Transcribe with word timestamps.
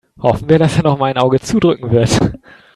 Hoffen 0.19 0.49
wir, 0.49 0.57
dass 0.57 0.77
er 0.77 0.83
nochmal 0.83 1.11
ein 1.11 1.19
Auge 1.19 1.39
zudrücken 1.39 1.91
wird. 1.91 2.19